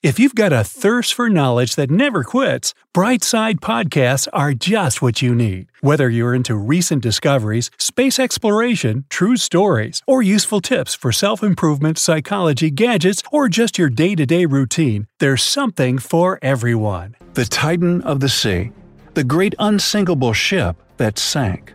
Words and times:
If 0.00 0.20
you've 0.20 0.36
got 0.36 0.52
a 0.52 0.62
thirst 0.62 1.12
for 1.12 1.28
knowledge 1.28 1.74
that 1.74 1.90
never 1.90 2.22
quits, 2.22 2.72
Brightside 2.94 3.58
Podcasts 3.58 4.28
are 4.32 4.54
just 4.54 5.02
what 5.02 5.22
you 5.22 5.34
need. 5.34 5.72
Whether 5.80 6.08
you're 6.08 6.36
into 6.36 6.54
recent 6.54 7.02
discoveries, 7.02 7.68
space 7.78 8.20
exploration, 8.20 9.06
true 9.08 9.36
stories, 9.36 10.00
or 10.06 10.22
useful 10.22 10.60
tips 10.60 10.94
for 10.94 11.10
self 11.10 11.42
improvement, 11.42 11.98
psychology, 11.98 12.70
gadgets, 12.70 13.24
or 13.32 13.48
just 13.48 13.76
your 13.76 13.88
day 13.88 14.14
to 14.14 14.24
day 14.24 14.46
routine, 14.46 15.08
there's 15.18 15.42
something 15.42 15.98
for 15.98 16.38
everyone. 16.42 17.16
The 17.34 17.44
Titan 17.44 18.00
of 18.02 18.20
the 18.20 18.28
Sea, 18.28 18.70
the 19.14 19.24
great 19.24 19.56
unsinkable 19.58 20.32
ship 20.32 20.76
that 20.98 21.18
sank. 21.18 21.74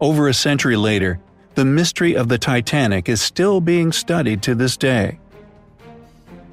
Over 0.00 0.28
a 0.28 0.34
century 0.34 0.76
later, 0.76 1.18
the 1.56 1.64
mystery 1.64 2.14
of 2.14 2.28
the 2.28 2.38
Titanic 2.38 3.08
is 3.08 3.20
still 3.20 3.60
being 3.60 3.90
studied 3.90 4.42
to 4.42 4.54
this 4.54 4.76
day. 4.76 5.18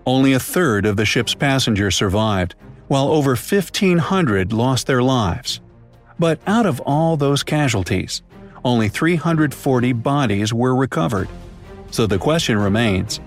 Only 0.05 0.33
a 0.33 0.39
third 0.39 0.85
of 0.85 0.97
the 0.97 1.05
ship's 1.05 1.35
passengers 1.35 1.95
survived, 1.95 2.55
while 2.87 3.09
over 3.09 3.31
1,500 3.31 4.51
lost 4.51 4.87
their 4.87 5.03
lives. 5.03 5.61
But 6.17 6.39
out 6.47 6.65
of 6.65 6.79
all 6.81 7.17
those 7.17 7.43
casualties, 7.43 8.21
only 8.63 8.89
340 8.89 9.93
bodies 9.93 10.53
were 10.53 10.75
recovered. 10.75 11.29
So 11.91 12.07
the 12.07 12.17
question 12.17 12.57
remains 12.57 13.17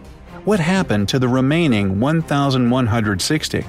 what 0.45 0.61
happened 0.61 1.09
to 1.09 1.19
the 1.19 1.29
remaining 1.29 2.01
1,160? 2.01 3.67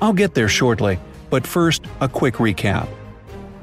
I'll 0.00 0.12
get 0.12 0.34
there 0.34 0.48
shortly, 0.48 0.98
but 1.30 1.46
first, 1.46 1.84
a 2.00 2.08
quick 2.08 2.34
recap. 2.34 2.88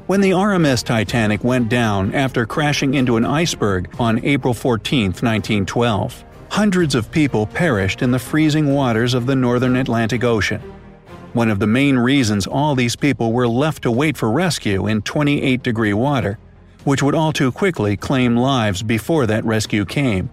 When 0.07 0.21
the 0.21 0.31
RMS 0.31 0.83
Titanic 0.83 1.43
went 1.43 1.69
down 1.69 2.15
after 2.15 2.45
crashing 2.45 2.95
into 2.95 3.15
an 3.15 3.25
iceberg 3.25 3.93
on 3.99 4.23
April 4.25 4.53
14, 4.53 5.11
1912, 5.11 6.25
hundreds 6.49 6.95
of 6.95 7.11
people 7.11 7.45
perished 7.45 8.01
in 8.01 8.11
the 8.11 8.19
freezing 8.19 8.73
waters 8.73 9.13
of 9.13 9.25
the 9.25 9.35
northern 9.35 9.75
Atlantic 9.75 10.23
Ocean. 10.23 10.59
One 11.33 11.49
of 11.49 11.59
the 11.59 11.67
main 11.67 11.97
reasons 11.97 12.47
all 12.47 12.75
these 12.75 12.95
people 12.95 13.31
were 13.31 13.47
left 13.47 13.83
to 13.83 13.91
wait 13.91 14.17
for 14.17 14.31
rescue 14.31 14.87
in 14.87 15.03
28 15.03 15.61
degree 15.61 15.93
water, 15.93 16.39
which 16.85 17.03
would 17.03 17.13
all 17.13 17.31
too 17.31 17.51
quickly 17.51 17.95
claim 17.95 18.35
lives 18.35 18.81
before 18.81 19.27
that 19.27 19.45
rescue 19.45 19.85
came, 19.85 20.29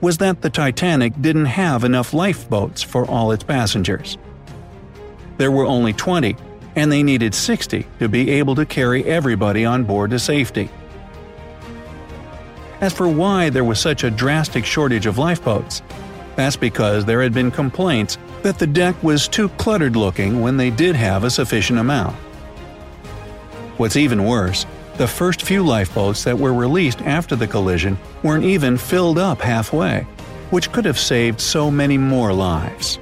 was 0.00 0.16
that 0.18 0.40
the 0.40 0.48
Titanic 0.48 1.12
didn't 1.20 1.46
have 1.46 1.84
enough 1.84 2.14
lifeboats 2.14 2.82
for 2.82 3.04
all 3.06 3.32
its 3.32 3.44
passengers. 3.44 4.16
There 5.36 5.52
were 5.52 5.66
only 5.66 5.92
20, 5.92 6.36
and 6.76 6.90
they 6.90 7.02
needed 7.02 7.34
60 7.34 7.86
to 7.98 8.08
be 8.08 8.30
able 8.30 8.54
to 8.54 8.64
carry 8.64 9.04
everybody 9.04 9.66
on 9.66 9.84
board 9.84 10.10
to 10.10 10.18
safety. 10.18 10.70
As 12.80 12.94
for 12.94 13.08
why 13.08 13.50
there 13.50 13.64
was 13.64 13.78
such 13.78 14.04
a 14.04 14.10
drastic 14.10 14.64
shortage 14.64 15.06
of 15.06 15.18
lifeboats, 15.18 15.82
that's 16.36 16.56
because 16.56 17.04
there 17.04 17.22
had 17.22 17.34
been 17.34 17.50
complaints 17.50 18.16
that 18.42 18.58
the 18.58 18.66
deck 18.66 19.00
was 19.02 19.28
too 19.28 19.50
cluttered 19.50 19.96
looking 19.96 20.40
when 20.40 20.56
they 20.56 20.70
did 20.70 20.96
have 20.96 21.24
a 21.24 21.30
sufficient 21.30 21.78
amount. 21.78 22.16
What's 23.76 23.96
even 23.96 24.24
worse, 24.24 24.64
the 24.96 25.06
first 25.06 25.42
few 25.42 25.62
lifeboats 25.62 26.24
that 26.24 26.38
were 26.38 26.54
released 26.54 27.02
after 27.02 27.36
the 27.36 27.46
collision 27.46 27.98
weren't 28.22 28.44
even 28.44 28.78
filled 28.78 29.18
up 29.18 29.40
halfway, 29.40 30.06
which 30.50 30.72
could 30.72 30.86
have 30.86 30.98
saved 30.98 31.40
so 31.40 31.70
many 31.70 31.98
more 31.98 32.32
lives. 32.32 32.98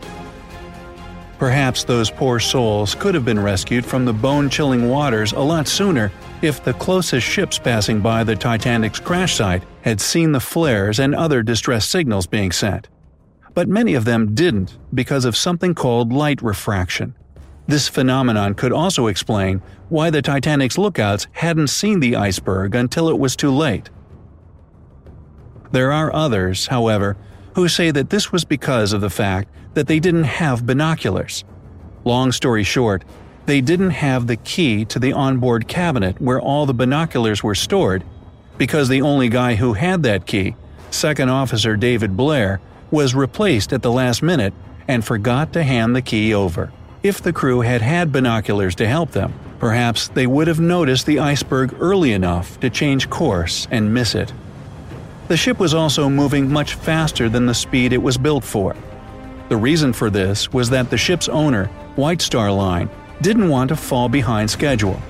Perhaps 1.39 1.85
those 1.85 2.11
poor 2.11 2.41
souls 2.41 2.97
could 2.97 3.15
have 3.15 3.25
been 3.25 3.39
rescued 3.39 3.87
from 3.87 4.05
the 4.05 4.13
bone 4.13 4.51
chilling 4.51 4.89
waters 4.89 5.33
a 5.33 5.39
lot 5.39 5.69
sooner 5.69 6.11
if 6.43 6.65
the 6.65 6.75
closest 6.75 7.25
ships 7.25 7.61
passing 7.61 8.01
by 8.01 8.25
the 8.25 8.35
Titanic's 8.35 8.99
crash 8.99 9.37
site 9.37 9.63
had 9.83 10.01
seen 10.01 10.33
the 10.33 10.41
flares 10.41 10.99
and 10.99 11.15
other 11.15 11.45
distress 11.45 11.87
signals 11.87 12.27
being 12.27 12.51
sent. 12.51 12.89
But 13.55 13.69
many 13.69 13.95
of 13.95 14.05
them 14.05 14.35
didn't 14.35 14.79
because 14.93 15.25
of 15.25 15.37
something 15.37 15.77
called 15.77 16.13
light 16.13 16.43
refraction. 16.43 17.15
This 17.69 17.89
phenomenon 17.89 18.55
could 18.55 18.73
also 18.73 19.07
explain 19.07 19.63
why 19.89 20.11
the 20.11 20.23
Titanic's 20.23 20.79
lookouts 20.79 21.29
hadn't 21.33 21.69
seen 21.69 22.01
the 22.01 22.17
iceberg 22.17 22.75
until 22.75 23.09
it 23.09 23.19
was 23.19 23.37
too 23.37 23.51
late. 23.51 23.91
There 25.71 25.93
are 25.93 26.13
others, 26.13 26.67
however, 26.69 27.17
who 27.59 27.67
say 27.67 27.91
that 27.91 28.09
this 28.09 28.31
was 28.31 28.45
because 28.45 28.93
of 28.93 29.01
the 29.01 29.11
fact 29.11 29.49
that 29.75 29.89
they 29.89 29.99
didn't 29.99 30.23
have 30.23 30.65
binoculars. 30.65 31.43
Long 32.05 32.31
story 32.31 32.63
short, 32.63 33.03
they 33.47 33.61
didn't 33.61 33.91
have 33.91 34.29
the 34.29 34.37
key 34.37 34.85
to 34.85 35.01
the 35.01 35.13
onboard 35.13 35.67
cabinet 35.67 36.21
where 36.21 36.41
all 36.41 36.67
the 36.67 36.73
binoculars 36.73 37.43
were 37.43 37.57
stored, 37.57 38.05
because 38.59 38.89
the 38.89 39.03
only 39.03 39.29
guy 39.29 39.57
who 39.57 39.73
had 39.73 40.05
that 40.05 40.25
key, 40.25 40.55
Second 40.93 41.31
Officer 41.31 41.75
David 41.75 42.17
Blair, 42.17 42.61
was 42.93 43.13
replaced 43.13 43.73
at 43.73 43.83
the 43.83 43.91
last 43.91 44.23
minute 44.23 44.55
and 44.87 45.05
forgot 45.05 45.53
to 45.55 45.65
hand 45.65 45.97
the 45.97 46.03
key 46.03 46.33
over. 46.33 46.71
If 47.03 47.21
the 47.21 47.33
crew 47.33 47.63
had 47.63 47.83
had 47.83 48.13
binoculars 48.13 48.77
to 48.77 48.87
help 48.87 49.11
them, 49.11 49.35
perhaps 49.59 50.07
they 50.07 50.29
would 50.29 50.47
have 50.47 50.61
noticed 50.61 51.07
the 51.07 51.19
iceberg 51.19 51.75
early 51.81 52.13
enough 52.13 52.61
to 52.61 52.71
change 52.71 53.11
course 53.11 53.67
and 53.73 53.93
miss 53.93 54.15
it. 54.15 54.33
The 55.29 55.37
ship 55.37 55.59
was 55.59 55.75
also 55.75 56.09
moving 56.09 56.51
much 56.51 56.75
faster 56.75 57.29
than 57.29 57.45
the 57.45 57.55
speed 57.55 57.93
it 57.93 58.03
was 58.03 58.17
built 58.17 58.43
for. 58.43 58.75
The 59.51 59.59
reason 59.59 59.93
for 59.93 60.09
this 60.09 60.53
was 60.53 60.71
that 60.71 60.89
the 60.89 60.97
ship's 60.97 61.29
owner, 61.29 61.67
White 61.97 62.23
Star 62.23 62.51
Line, 62.51 62.89
didn't 63.21 63.51
want 63.51 63.69
to 63.69 63.77
fall 63.77 64.09
behind 64.09 64.51
schedule. 64.51 65.01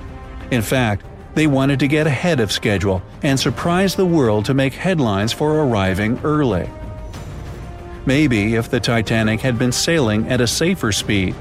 In 0.51 0.61
fact, 0.61 1.05
they 1.35 1.47
wanted 1.47 1.79
to 1.79 1.87
get 1.87 2.05
ahead 2.05 2.41
of 2.41 2.51
schedule 2.51 3.01
and 3.23 3.39
surprise 3.39 3.95
the 3.95 4.05
world 4.05 4.43
to 4.45 4.53
make 4.53 4.73
headlines 4.73 5.31
for 5.31 5.61
arriving 5.61 6.19
early. 6.25 6.69
Maybe 8.05 8.55
if 8.55 8.69
the 8.69 8.79
Titanic 8.79 9.39
had 9.39 9.57
been 9.57 9.71
sailing 9.71 10.27
at 10.29 10.41
a 10.41 10.47
safer 10.47 10.91
speed, 10.91 11.33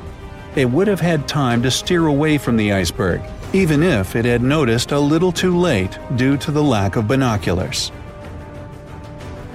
it 0.54 0.66
would 0.66 0.86
have 0.86 1.00
had 1.00 1.26
time 1.26 1.62
to 1.62 1.70
steer 1.70 2.06
away 2.06 2.38
from 2.38 2.56
the 2.56 2.72
iceberg, 2.72 3.22
even 3.52 3.82
if 3.82 4.14
it 4.14 4.24
had 4.24 4.42
noticed 4.42 4.92
a 4.92 4.98
little 5.00 5.32
too 5.32 5.56
late 5.56 5.98
due 6.16 6.36
to 6.36 6.52
the 6.52 6.62
lack 6.62 6.96
of 6.96 7.08
binoculars. 7.08 7.90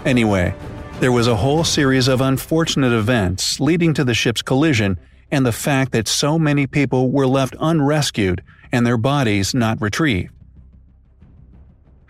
Anyway, 0.05 0.53
there 0.99 1.11
was 1.11 1.27
a 1.27 1.35
whole 1.35 1.63
series 1.63 2.07
of 2.07 2.21
unfortunate 2.21 2.91
events 2.91 3.59
leading 3.59 3.93
to 3.93 4.03
the 4.03 4.13
ship's 4.13 4.41
collision 4.41 4.99
and 5.31 5.45
the 5.45 5.51
fact 5.51 5.91
that 5.93 6.07
so 6.07 6.37
many 6.37 6.67
people 6.67 7.09
were 7.09 7.27
left 7.27 7.55
unrescued 7.55 8.43
and 8.71 8.85
their 8.85 8.97
bodies 8.97 9.53
not 9.53 9.81
retrieved. 9.81 10.33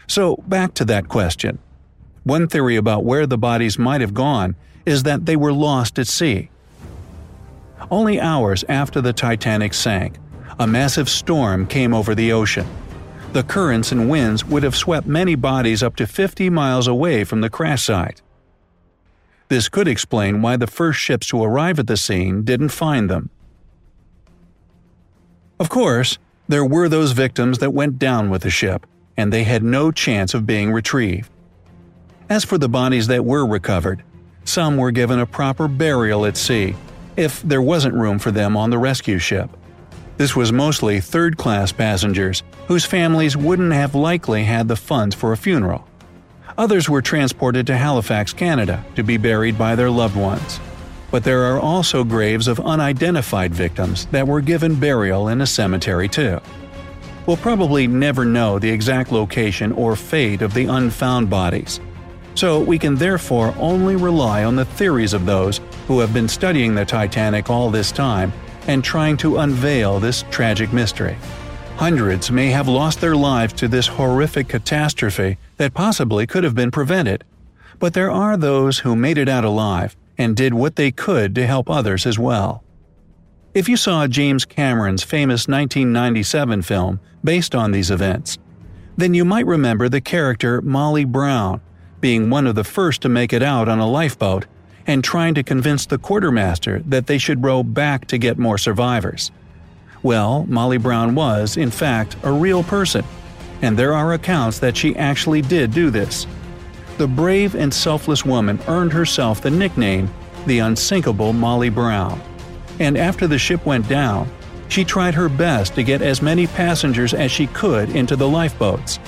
So, 0.08 0.38
back 0.48 0.74
to 0.76 0.86
that 0.86 1.08
question. 1.08 1.60
One 2.24 2.48
theory 2.48 2.76
about 2.76 3.06
where 3.06 3.26
the 3.26 3.38
bodies 3.38 3.78
might 3.78 4.02
have 4.02 4.14
gone 4.14 4.56
is 4.86 5.04
that 5.04 5.26
they 5.26 5.36
were 5.36 5.54
lost 5.54 6.00
at 6.00 6.08
sea. 6.08 6.50
Only 7.92 8.20
hours 8.20 8.64
after 8.68 9.02
the 9.02 9.14
Titanic 9.14 9.74
sank, 9.74 10.18
a 10.60 10.68
massive 10.68 11.10
storm 11.10 11.68
came 11.68 11.94
over 11.94 12.16
the 12.16 12.32
ocean. 12.32 12.68
The 13.34 13.44
currents 13.44 13.92
and 13.92 14.12
winds 14.12 14.46
would 14.46 14.62
have 14.62 14.76
swept 14.76 15.08
many 15.08 15.34
bodies 15.34 15.82
up 15.82 15.96
to 15.96 16.06
50 16.06 16.52
miles 16.52 16.88
away 16.88 17.24
from 17.24 17.42
the 17.42 17.50
crash 17.50 17.82
site. 17.82 18.22
This 19.50 19.70
could 19.70 19.88
explain 19.88 20.44
why 20.44 20.56
the 20.56 20.68
first 20.68 21.00
ships 21.00 21.26
to 21.28 21.44
arrive 21.44 21.80
at 21.80 21.88
the 21.88 21.98
scene 21.98 22.44
didn't 22.44 22.70
find 22.70 23.10
them. 23.10 23.32
Of 25.60 25.70
course, 25.70 26.20
there 26.48 26.64
were 26.64 26.88
those 26.88 27.14
victims 27.14 27.58
that 27.58 27.74
went 27.74 27.98
down 27.98 28.30
with 28.30 28.44
the 28.44 28.52
ship, 28.52 28.86
and 29.18 29.34
they 29.34 29.46
had 29.46 29.64
no 29.64 29.92
chance 29.92 30.36
of 30.36 30.46
being 30.46 30.72
retrieved. 30.72 31.32
As 32.30 32.44
for 32.46 32.60
the 32.60 32.70
bodies 32.70 33.08
that 33.08 33.26
were 33.26 33.48
recovered, 33.48 34.04
some 34.44 34.78
were 34.78 34.92
given 34.92 35.20
a 35.20 35.26
proper 35.26 35.68
burial 35.68 36.28
at 36.28 36.38
sea, 36.38 36.76
if 37.18 37.42
there 37.42 37.64
wasn't 37.64 37.96
room 37.96 38.20
for 38.20 38.30
them 38.30 38.56
on 38.56 38.70
the 38.70 38.78
rescue 38.78 39.18
ship. 39.18 39.50
This 40.18 40.36
was 40.36 40.52
mostly 40.52 41.00
third 41.00 41.38
class 41.38 41.72
passengers 41.72 42.44
whose 42.68 42.86
families 42.86 43.36
wouldn't 43.36 43.74
have 43.74 43.96
likely 43.96 44.44
had 44.44 44.68
the 44.68 44.76
funds 44.76 45.16
for 45.16 45.32
a 45.34 45.38
funeral. 45.38 45.88
Others 46.58 46.88
were 46.88 47.02
transported 47.02 47.66
to 47.68 47.78
Halifax, 47.78 48.32
Canada, 48.32 48.86
to 48.96 49.04
be 49.04 49.18
buried 49.18 49.58
by 49.58 49.76
their 49.76 49.90
loved 49.90 50.16
ones. 50.16 50.60
But 51.10 51.24
there 51.24 51.44
are 51.44 51.60
also 51.60 52.04
graves 52.04 52.48
of 52.48 52.60
unidentified 52.60 53.54
victims 53.54 54.06
that 54.08 54.28
were 54.28 54.42
given 54.42 54.80
burial 54.80 55.30
in 55.30 55.42
a 55.42 55.48
cemetery 55.48 56.08
too. 56.08 56.40
We'll 57.26 57.38
probably 57.38 57.88
never 57.88 58.24
know 58.24 58.60
the 58.60 58.70
exact 58.70 59.12
location 59.12 59.72
or 59.72 59.96
fate 59.96 60.42
of 60.42 60.54
the 60.54 60.66
unfound 60.66 61.30
bodies, 61.30 61.80
so 62.36 62.60
we 62.60 62.78
can 62.78 62.96
therefore 62.96 63.56
only 63.58 63.96
rely 63.96 64.44
on 64.44 64.56
the 64.56 64.66
theories 64.66 65.14
of 65.14 65.26
those 65.26 65.62
who 65.88 66.00
have 66.00 66.14
been 66.14 66.28
studying 66.28 66.76
the 66.76 66.86
Titanic 66.86 67.50
all 67.50 67.70
this 67.70 67.92
time 67.92 68.34
and 68.68 68.84
trying 68.84 69.18
to 69.18 69.38
unveil 69.38 70.00
this 70.00 70.24
tragic 70.32 70.72
mystery. 70.74 71.18
Hundreds 71.76 72.32
may 72.32 72.50
have 72.50 72.68
lost 72.68 73.02
their 73.02 73.16
lives 73.16 73.54
to 73.54 73.68
this 73.68 73.88
horrific 73.88 74.48
catastrophe 74.48 75.38
that 75.58 75.74
possibly 75.74 76.28
could 76.28 76.44
have 76.44 76.56
been 76.56 76.72
prevented. 76.72 77.24
But 77.80 77.94
there 77.94 78.12
are 78.12 78.38
those 78.38 78.80
who 78.80 78.96
made 78.96 79.18
it 79.18 79.28
out 79.28 79.44
alive 79.44 79.96
and 80.18 80.36
did 80.36 80.54
what 80.54 80.76
they 80.76 80.92
could 80.92 81.34
to 81.36 81.48
help 81.48 81.70
others 81.70 82.06
as 82.06 82.20
well. 82.20 82.64
If 83.54 83.68
you 83.68 83.78
saw 83.78 84.08
James 84.08 84.46
Cameron's 84.46 85.04
famous 85.04 85.48
1997 85.48 86.62
film 86.62 87.00
based 87.24 87.54
on 87.54 87.72
these 87.72 87.92
events, 87.92 88.38
then 88.96 89.14
you 89.14 89.26
might 89.26 89.46
remember 89.46 89.90
the 89.90 90.02
character 90.02 90.62
Molly 90.62 91.06
Brown 91.06 91.62
being 92.00 92.30
one 92.30 92.48
of 92.48 92.56
the 92.56 92.64
first 92.64 93.02
to 93.02 93.10
make 93.10 93.34
it 93.34 93.42
out 93.42 93.68
on 93.68 93.80
a 93.80 93.90
lifeboat 93.90 94.46
and 94.88 95.04
trying 95.04 95.34
to 95.36 95.44
convince 95.44 95.86
the 95.86 95.98
quartermaster 95.98 96.80
that 96.88 97.08
they 97.08 97.18
should 97.18 97.44
row 97.44 97.64
back 97.64 98.08
to 98.08 98.18
get 98.18 98.38
more 98.38 98.58
survivors. 98.58 99.32
Well, 100.02 100.46
Molly 100.50 100.78
Brown 100.78 101.16
was, 101.16 101.56
in 101.56 101.72
fact, 101.72 102.18
a 102.24 102.32
real 102.32 102.64
person, 102.64 103.06
and 103.62 103.78
there 103.78 103.94
are 103.94 104.14
accounts 104.14 104.60
that 104.60 104.76
she 104.76 104.96
actually 104.96 105.42
did 105.42 105.72
do 105.72 105.90
this. 105.90 106.28
The 106.98 107.08
brave 107.08 107.56
and 107.56 107.74
selfless 107.74 108.26
woman 108.26 108.60
earned 108.68 108.94
herself 108.94 109.42
the 109.42 109.50
nickname 109.50 110.14
the 110.46 110.60
unsinkable 110.60 111.34
Molly 111.34 111.70
Brown. 111.70 112.22
And 112.80 112.98
after 112.98 113.28
the 113.28 113.40
ship 113.40 113.66
went 113.66 113.88
down, 113.88 114.30
she 114.68 114.84
tried 114.84 115.14
her 115.14 115.30
best 115.30 115.76
to 115.76 115.84
get 115.84 116.02
as 116.02 116.22
many 116.22 116.48
passengers 116.48 117.14
as 117.14 117.32
she 117.32 117.48
could 117.48 117.90
into 117.90 118.16
the 118.16 118.28
lifeboats. 118.28 119.00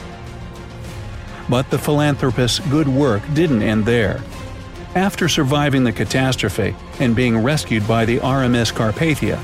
But 1.50 1.70
the 1.70 1.78
philanthropist's 1.78 2.60
good 2.70 2.88
work 2.88 3.22
didn't 3.34 3.62
end 3.62 3.86
there. 3.86 4.22
After 4.96 5.28
surviving 5.28 5.84
the 5.84 5.92
catastrophe 5.92 6.74
and 7.02 7.14
being 7.14 7.38
rescued 7.44 7.86
by 7.86 8.06
the 8.06 8.20
RMS 8.20 8.72
Carpathia, 8.72 9.38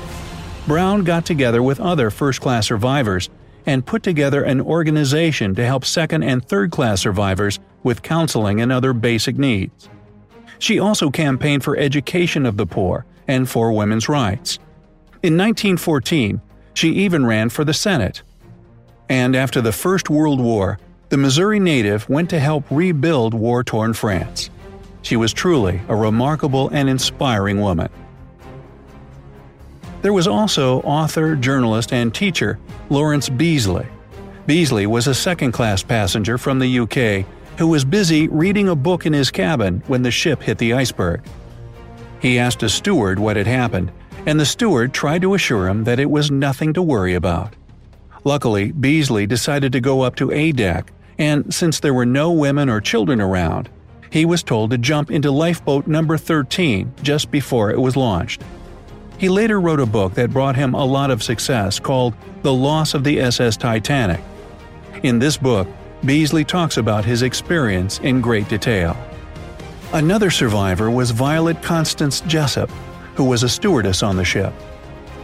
Brown 0.66 1.04
got 1.04 1.26
together 1.26 1.62
with 1.62 1.78
other 1.78 2.08
first 2.08 2.40
class 2.40 2.66
survivors 2.66 3.28
and 3.66 3.84
put 3.84 4.02
together 4.02 4.42
an 4.44 4.62
organization 4.62 5.54
to 5.56 5.66
help 5.66 5.84
second 5.84 6.22
and 6.22 6.42
third 6.42 6.70
class 6.70 7.02
survivors 7.02 7.60
with 7.82 8.00
counseling 8.00 8.62
and 8.62 8.72
other 8.72 8.94
basic 8.94 9.36
needs. 9.36 9.90
She 10.58 10.78
also 10.78 11.10
campaigned 11.10 11.62
for 11.62 11.76
education 11.76 12.46
of 12.46 12.56
the 12.56 12.66
poor 12.66 13.04
and 13.28 13.46
for 13.46 13.72
women's 13.72 14.08
rights. 14.08 14.58
In 15.22 15.36
1914, 15.36 16.40
she 16.72 16.92
even 16.92 17.26
ran 17.26 17.50
for 17.50 17.62
the 17.62 17.74
Senate. 17.74 18.22
And 19.10 19.36
after 19.36 19.60
the 19.60 19.72
First 19.72 20.08
World 20.08 20.40
War, 20.40 20.78
the 21.10 21.18
Missouri 21.18 21.60
native 21.60 22.08
went 22.08 22.30
to 22.30 22.40
help 22.40 22.64
rebuild 22.70 23.34
war 23.34 23.62
torn 23.62 23.92
France. 23.92 24.48
She 25.02 25.16
was 25.16 25.32
truly 25.32 25.80
a 25.88 25.96
remarkable 25.96 26.68
and 26.70 26.88
inspiring 26.88 27.60
woman. 27.60 27.90
There 30.00 30.12
was 30.12 30.26
also 30.26 30.80
author, 30.80 31.36
journalist, 31.36 31.92
and 31.92 32.12
teacher 32.12 32.58
Lawrence 32.90 33.28
Beesley. 33.28 33.86
Beesley 34.46 34.86
was 34.86 35.06
a 35.06 35.14
second 35.14 35.52
class 35.52 35.82
passenger 35.82 36.38
from 36.38 36.58
the 36.58 36.80
UK 36.80 37.26
who 37.58 37.68
was 37.68 37.84
busy 37.84 38.26
reading 38.28 38.68
a 38.68 38.74
book 38.74 39.06
in 39.06 39.12
his 39.12 39.30
cabin 39.30 39.82
when 39.86 40.02
the 40.02 40.10
ship 40.10 40.42
hit 40.42 40.58
the 40.58 40.72
iceberg. 40.72 41.22
He 42.20 42.38
asked 42.38 42.62
a 42.62 42.68
steward 42.68 43.18
what 43.18 43.36
had 43.36 43.46
happened, 43.46 43.92
and 44.26 44.38
the 44.38 44.46
steward 44.46 44.92
tried 44.92 45.22
to 45.22 45.34
assure 45.34 45.68
him 45.68 45.84
that 45.84 46.00
it 46.00 46.10
was 46.10 46.30
nothing 46.30 46.72
to 46.72 46.82
worry 46.82 47.14
about. 47.14 47.54
Luckily, 48.24 48.72
Beesley 48.72 49.26
decided 49.26 49.72
to 49.72 49.80
go 49.80 50.02
up 50.02 50.16
to 50.16 50.30
A 50.32 50.52
deck, 50.52 50.92
and 51.18 51.52
since 51.52 51.80
there 51.80 51.94
were 51.94 52.06
no 52.06 52.32
women 52.32 52.68
or 52.68 52.80
children 52.80 53.20
around, 53.20 53.68
he 54.12 54.26
was 54.26 54.42
told 54.42 54.70
to 54.70 54.76
jump 54.76 55.10
into 55.10 55.30
lifeboat 55.30 55.86
number 55.86 56.18
13 56.18 56.92
just 57.02 57.30
before 57.30 57.70
it 57.70 57.80
was 57.80 57.96
launched. 57.96 58.42
He 59.16 59.30
later 59.30 59.58
wrote 59.58 59.80
a 59.80 59.86
book 59.86 60.12
that 60.14 60.32
brought 60.32 60.54
him 60.54 60.74
a 60.74 60.84
lot 60.84 61.10
of 61.10 61.22
success 61.22 61.80
called 61.80 62.14
The 62.42 62.52
Loss 62.52 62.92
of 62.92 63.04
the 63.04 63.18
SS 63.20 63.56
Titanic. 63.56 64.20
In 65.02 65.18
this 65.18 65.38
book, 65.38 65.66
Beesley 66.04 66.46
talks 66.46 66.76
about 66.76 67.06
his 67.06 67.22
experience 67.22 68.00
in 68.00 68.20
great 68.20 68.48
detail. 68.50 68.96
Another 69.94 70.30
survivor 70.30 70.90
was 70.90 71.10
Violet 71.10 71.62
Constance 71.62 72.20
Jessop, 72.22 72.70
who 73.14 73.24
was 73.24 73.42
a 73.42 73.48
stewardess 73.48 74.02
on 74.02 74.16
the 74.16 74.24
ship. 74.24 74.52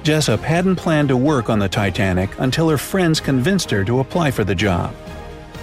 Jessop 0.02 0.40
hadn't 0.40 0.76
planned 0.76 1.08
to 1.08 1.16
work 1.16 1.50
on 1.50 1.58
the 1.58 1.68
Titanic 1.68 2.30
until 2.38 2.70
her 2.70 2.78
friends 2.78 3.20
convinced 3.20 3.70
her 3.70 3.84
to 3.84 4.00
apply 4.00 4.30
for 4.30 4.44
the 4.44 4.54
job. 4.54 4.94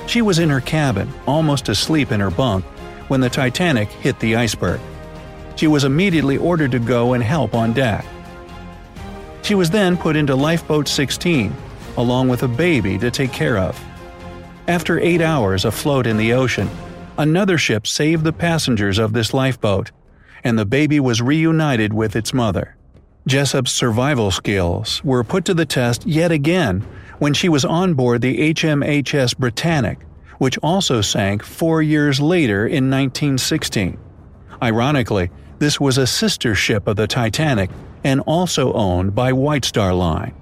She 0.05 0.21
was 0.21 0.37
in 0.37 0.49
her 0.51 0.61
cabin, 0.61 1.11
almost 1.25 1.69
asleep 1.69 2.11
in 2.11 2.19
her 2.19 2.29
bunk, 2.29 2.63
when 3.07 3.21
the 3.21 3.29
Titanic 3.29 3.89
hit 3.89 4.19
the 4.19 4.35
iceberg. 4.35 4.79
She 5.55 5.67
was 5.67 5.83
immediately 5.83 6.37
ordered 6.37 6.71
to 6.71 6.79
go 6.79 7.13
and 7.13 7.23
help 7.23 7.53
on 7.53 7.73
deck. 7.73 8.05
She 9.41 9.55
was 9.55 9.69
then 9.69 9.95
put 9.95 10.15
into 10.15 10.35
Lifeboat 10.35 10.87
16, 10.87 11.55
along 11.97 12.29
with 12.29 12.43
a 12.43 12.47
baby 12.47 12.97
to 12.97 13.11
take 13.11 13.31
care 13.31 13.57
of. 13.57 13.79
After 14.67 14.99
eight 14.99 15.21
hours 15.21 15.65
afloat 15.65 16.07
in 16.07 16.17
the 16.17 16.33
ocean, 16.33 16.69
another 17.17 17.57
ship 17.57 17.85
saved 17.85 18.23
the 18.23 18.33
passengers 18.33 18.97
of 18.97 19.13
this 19.13 19.33
lifeboat, 19.33 19.91
and 20.43 20.57
the 20.57 20.65
baby 20.65 20.99
was 20.99 21.21
reunited 21.21 21.93
with 21.93 22.15
its 22.15 22.33
mother. 22.33 22.75
Jessop's 23.27 23.71
survival 23.71 24.31
skills 24.31 25.03
were 25.03 25.23
put 25.23 25.45
to 25.45 25.53
the 25.53 25.65
test 25.65 26.05
yet 26.05 26.31
again 26.31 26.81
when 27.19 27.33
she 27.33 27.49
was 27.49 27.65
on 27.65 27.93
board 27.93 28.21
the 28.21 28.53
HMHS 28.53 29.37
Britannic, 29.37 29.99
which 30.37 30.57
also 30.59 31.01
sank 31.01 31.43
four 31.43 31.81
years 31.81 32.19
later 32.19 32.65
in 32.65 32.89
1916. 32.89 33.97
Ironically, 34.61 35.29
this 35.59 35.79
was 35.79 35.97
a 35.97 36.07
sister 36.07 36.55
ship 36.55 36.87
of 36.87 36.95
the 36.95 37.07
Titanic 37.07 37.69
and 38.03 38.21
also 38.21 38.73
owned 38.73 39.15
by 39.15 39.33
White 39.33 39.65
Star 39.65 39.93
Line. 39.93 40.33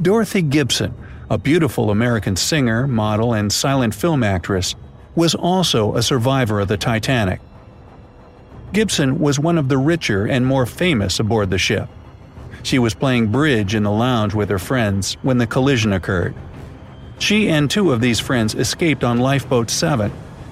Dorothy 0.00 0.42
Gibson 0.42 0.94
a 1.30 1.38
beautiful 1.38 1.90
American 1.90 2.34
singer, 2.34 2.88
model, 2.88 3.32
and 3.32 3.52
silent 3.52 3.94
film 3.94 4.24
actress, 4.24 4.74
was 5.14 5.36
also 5.36 5.94
a 5.94 6.02
survivor 6.02 6.58
of 6.58 6.66
the 6.66 6.76
Titanic. 6.76 7.40
Gibson 8.72 9.20
was 9.20 9.38
one 9.38 9.56
of 9.56 9.68
the 9.68 9.78
richer 9.78 10.26
and 10.26 10.44
more 10.44 10.66
famous 10.66 11.20
aboard 11.20 11.50
the 11.50 11.58
ship. 11.58 11.88
She 12.64 12.80
was 12.80 12.94
playing 12.94 13.28
bridge 13.28 13.76
in 13.76 13.84
the 13.84 13.92
lounge 13.92 14.34
with 14.34 14.48
her 14.48 14.58
friends 14.58 15.14
when 15.22 15.38
the 15.38 15.46
collision 15.46 15.92
occurred. 15.92 16.34
She 17.20 17.50
and 17.50 17.70
two 17.70 17.92
of 17.92 18.00
these 18.00 18.18
friends 18.18 18.54
escaped 18.54 19.04
on 19.04 19.18
Lifeboat 19.18 19.68
7, 19.70 20.10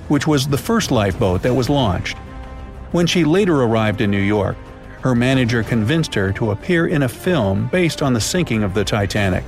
which 0.09 0.27
was 0.27 0.47
the 0.47 0.59
first 0.59 0.91
lifeboat 0.91 1.43
that 1.43 1.55
was 1.55 1.71
launched. 1.71 2.17
When 2.93 3.07
she 3.07 3.25
later 3.25 3.63
arrived 3.63 4.03
in 4.03 4.11
New 4.11 4.21
York, 4.21 4.57
her 5.01 5.15
manager 5.15 5.63
convinced 5.63 6.15
her 6.15 6.31
to 6.35 6.51
appear 6.51 6.87
in 6.87 7.05
a 7.05 7.09
film 7.09 7.69
based 7.73 8.03
on 8.03 8.13
the 8.13 8.21
sinking 8.21 8.63
of 8.63 8.75
the 8.75 8.85
Titanic. 8.85 9.45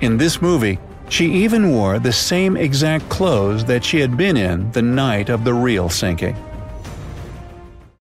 In 0.00 0.16
this 0.16 0.42
movie, 0.42 0.80
she 1.08 1.32
even 1.32 1.70
wore 1.70 2.00
the 2.00 2.12
same 2.12 2.56
exact 2.56 3.08
clothes 3.08 3.64
that 3.66 3.84
she 3.84 4.00
had 4.00 4.16
been 4.16 4.36
in 4.36 4.70
the 4.72 4.82
night 4.82 5.28
of 5.28 5.44
the 5.44 5.54
real 5.54 5.88
sinking. 5.88 6.36